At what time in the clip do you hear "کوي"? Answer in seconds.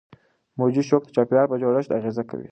2.29-2.39